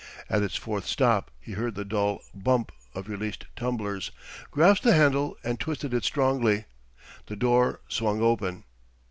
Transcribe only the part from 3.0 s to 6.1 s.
released tumblers, grasped the handle, and twisted it